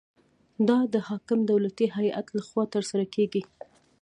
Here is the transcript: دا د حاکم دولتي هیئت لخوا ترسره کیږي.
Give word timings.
دا 0.67 0.79
د 0.93 0.95
حاکم 1.07 1.39
دولتي 1.51 1.85
هیئت 1.97 2.27
لخوا 2.37 2.63
ترسره 2.73 3.05
کیږي. 3.15 3.41